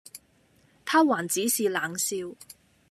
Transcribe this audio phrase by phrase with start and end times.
[0.83, 2.15] 他還只是冷笑，